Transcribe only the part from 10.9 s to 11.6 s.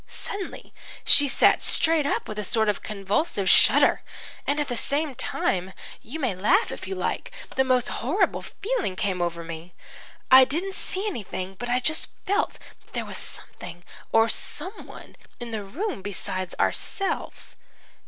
anything,